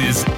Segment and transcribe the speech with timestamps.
[0.00, 0.29] Is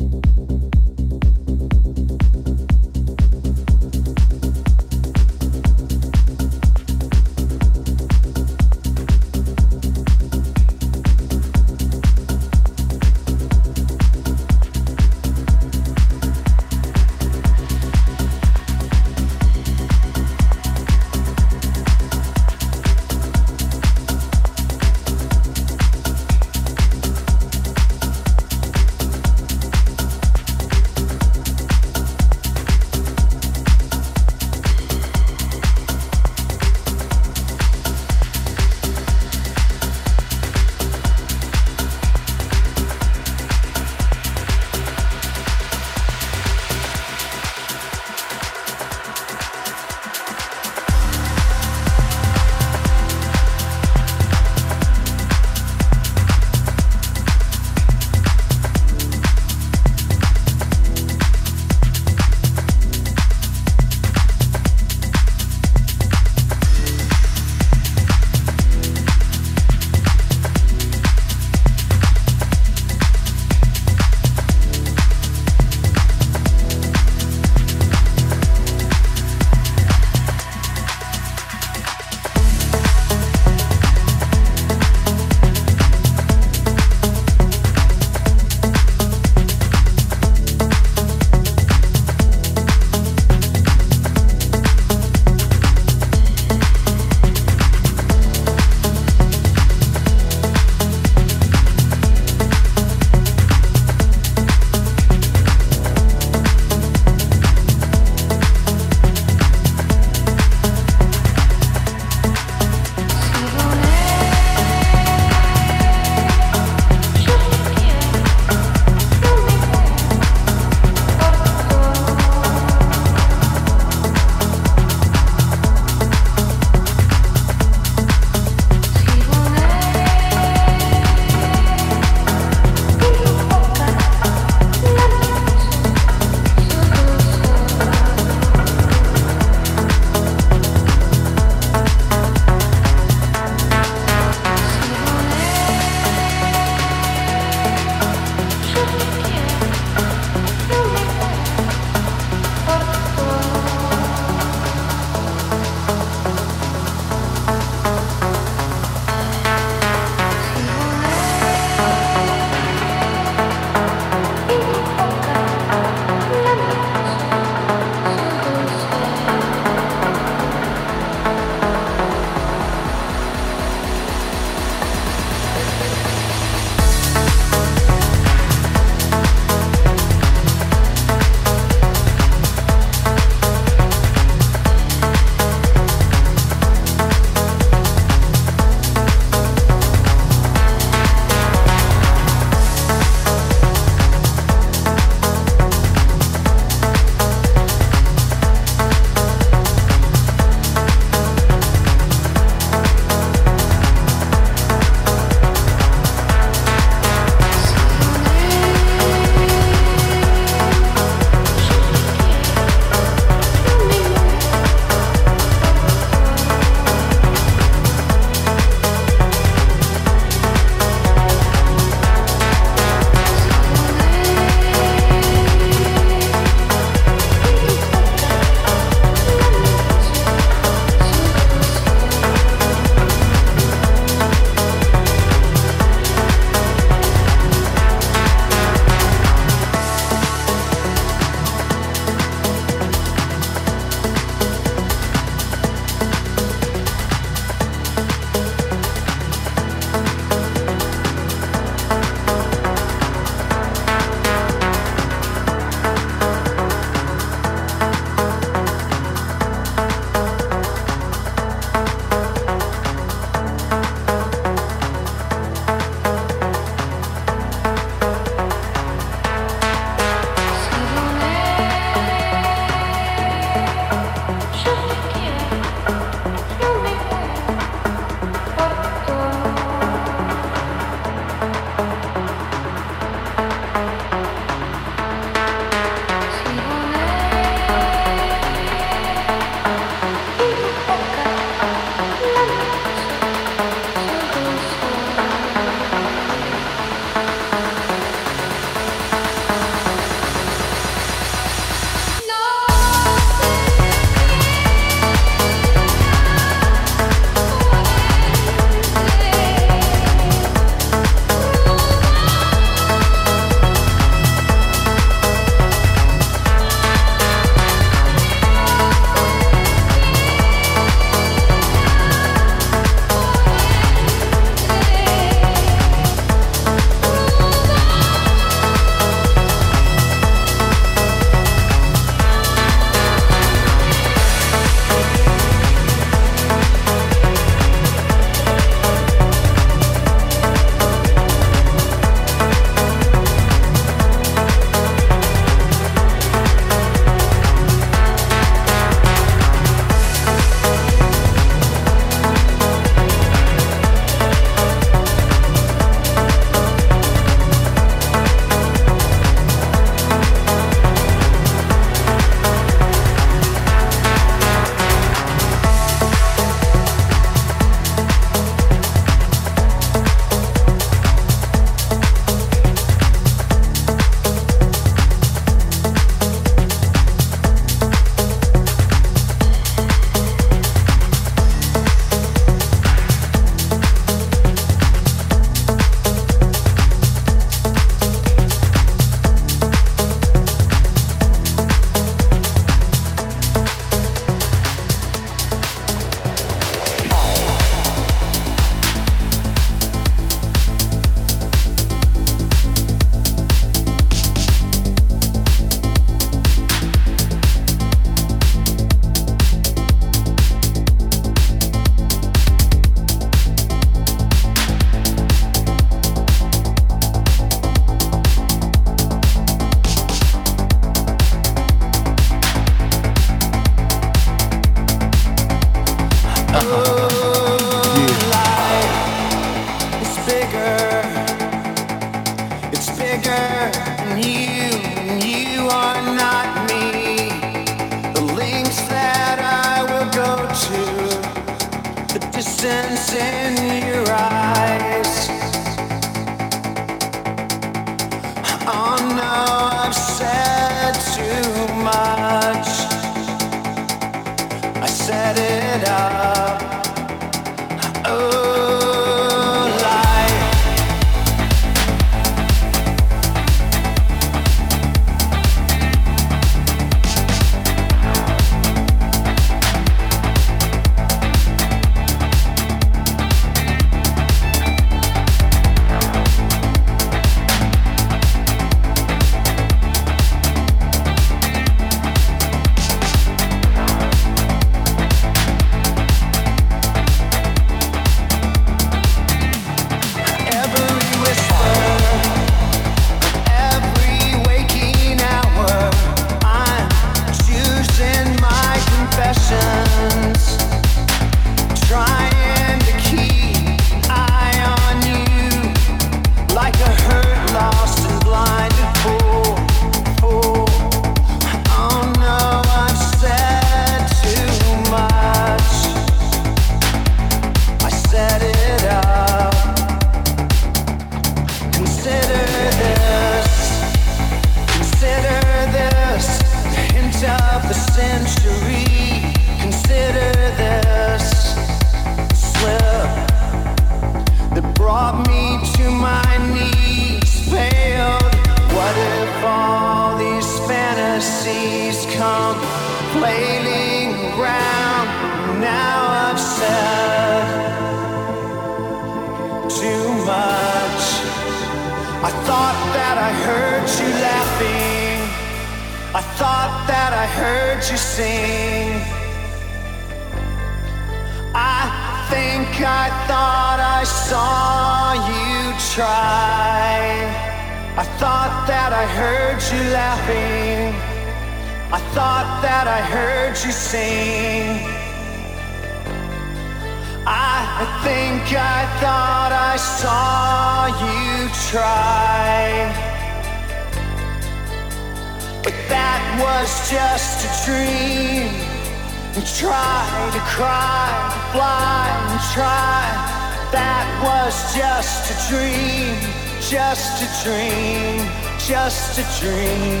[599.14, 600.00] just a dream,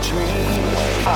[0.00, 0.64] dream.
[1.06, 1.12] Oh.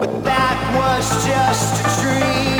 [0.00, 2.57] But that was just a dream.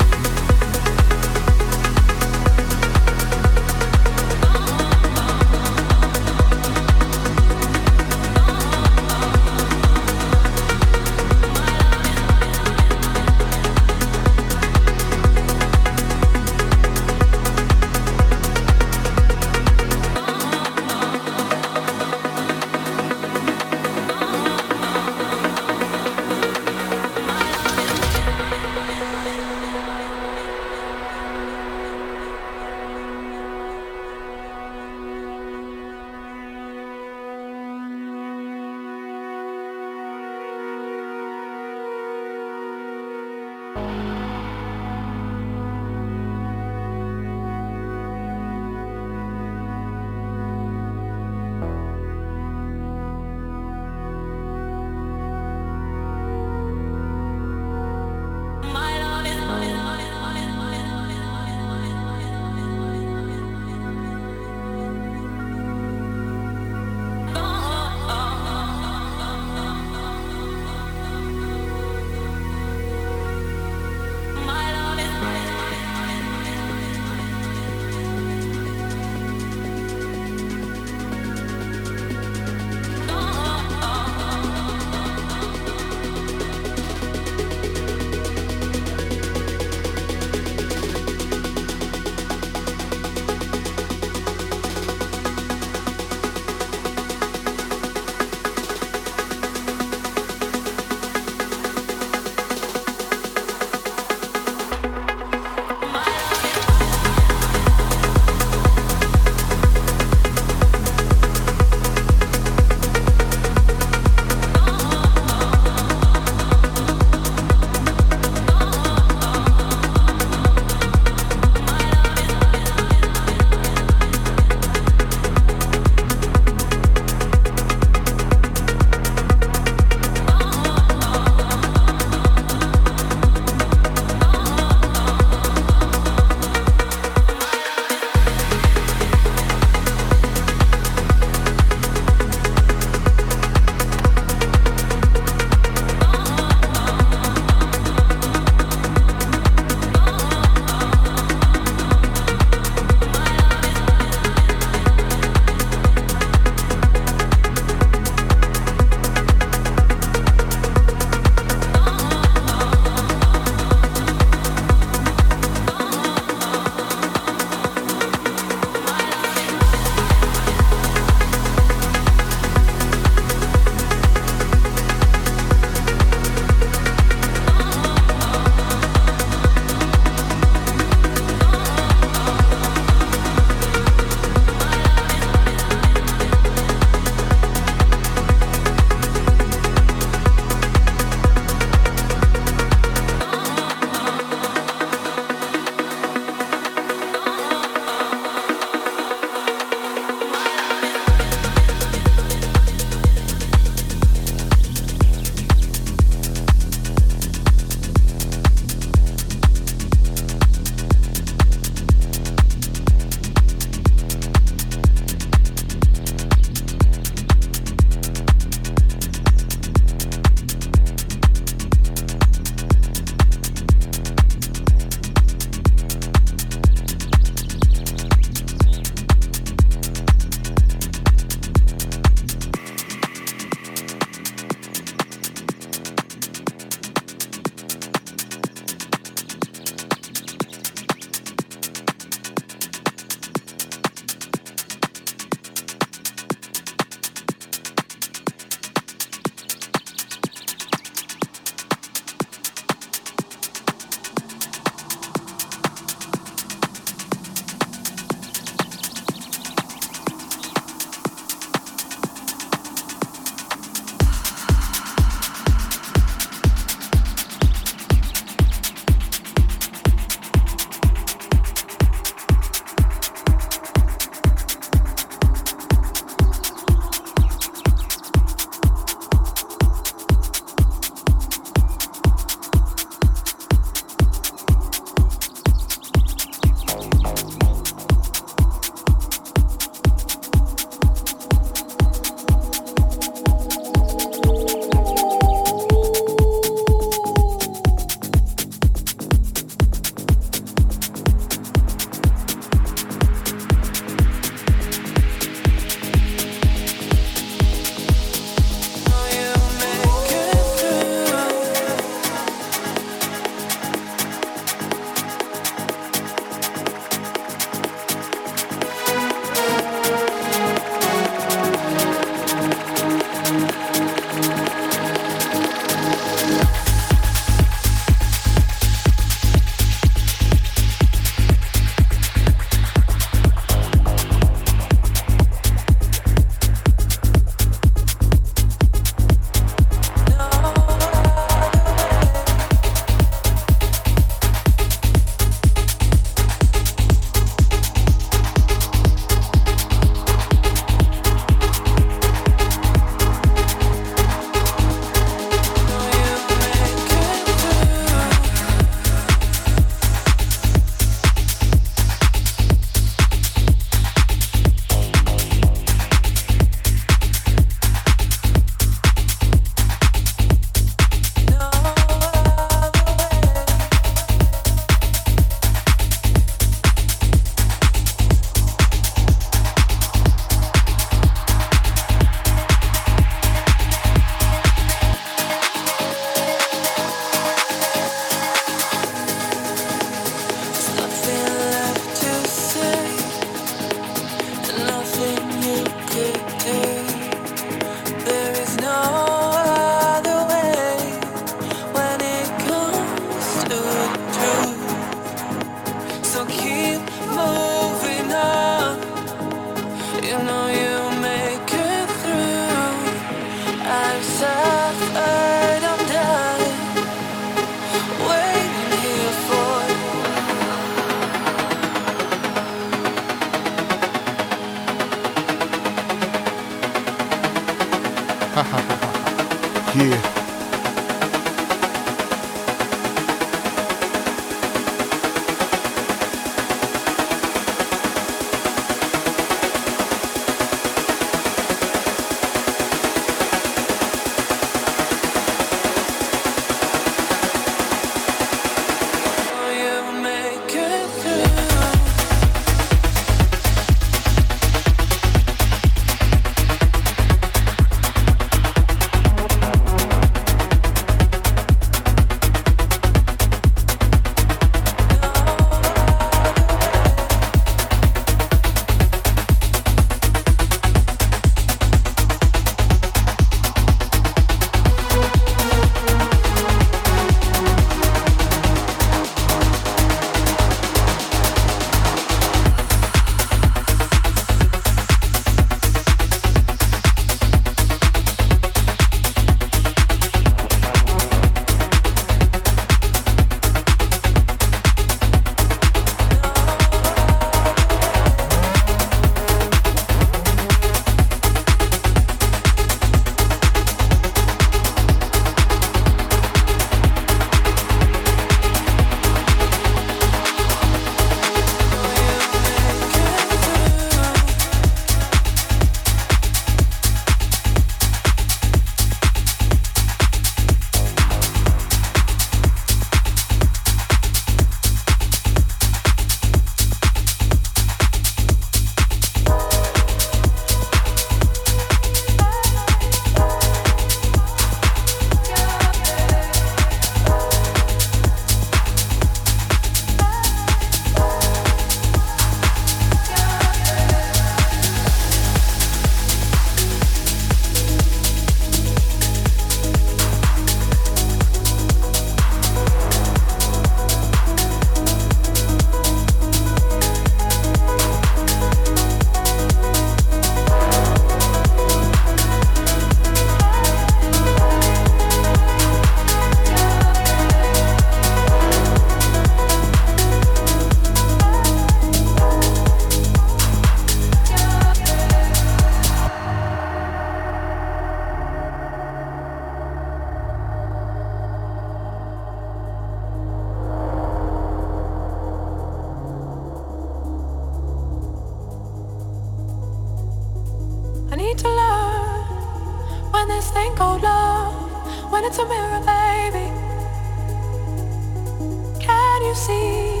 [599.36, 600.00] see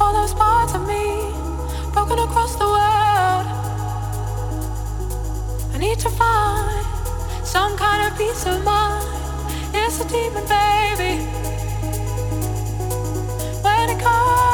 [0.00, 1.04] all those parts of me
[1.92, 3.46] broken across the world.
[5.74, 6.86] I need to find
[7.46, 9.06] some kind of peace of mind.
[9.74, 11.22] It's a demon, baby.
[13.62, 14.49] When it comes.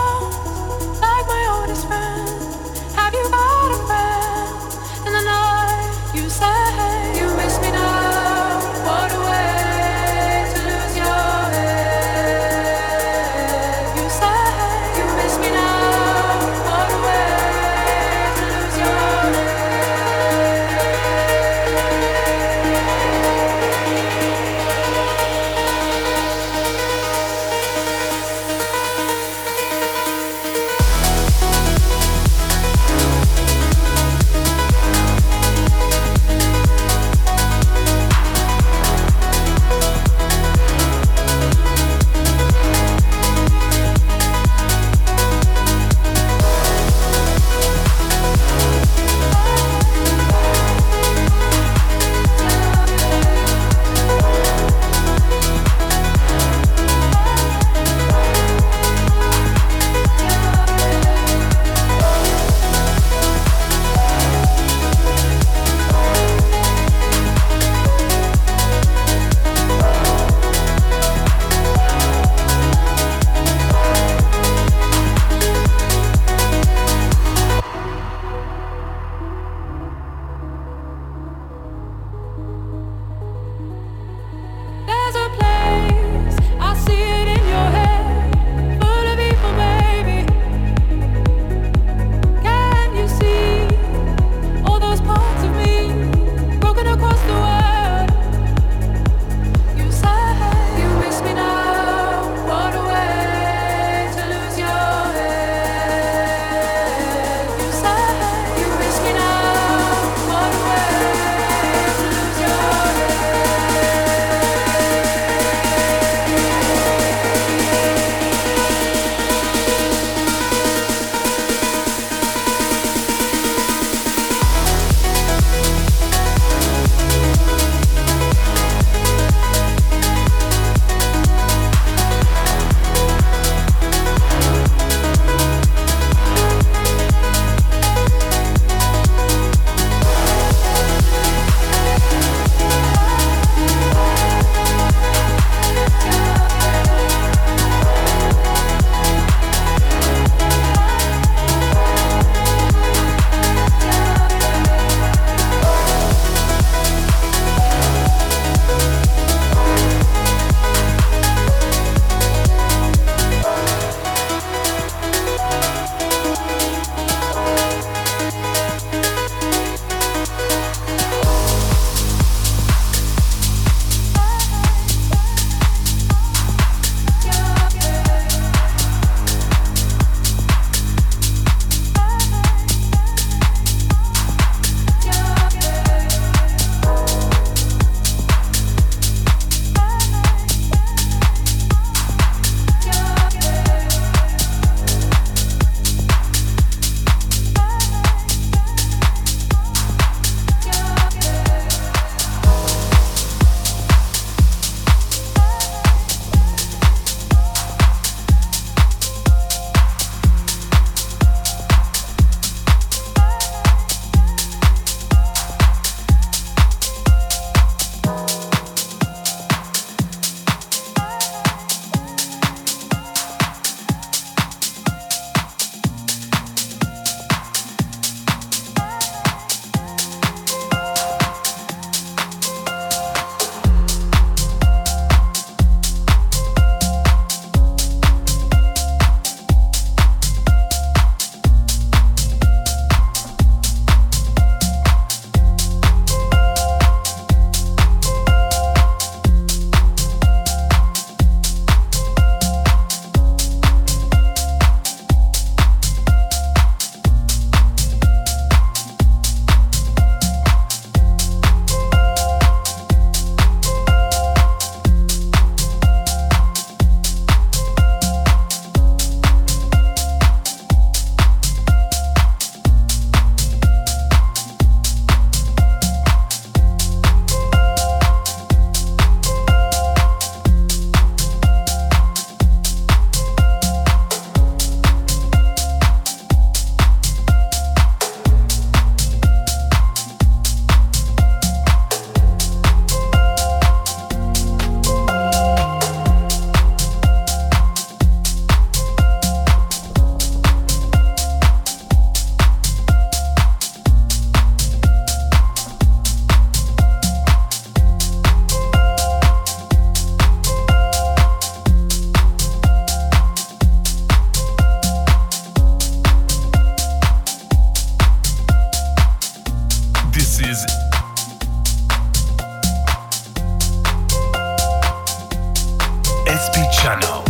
[326.86, 327.25] channel.